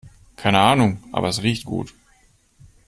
Keine 0.35 0.57
Ahnung, 0.59 0.97
aber 1.11 1.27
es 1.27 1.43
riecht 1.43 1.63
gut. 1.63 1.93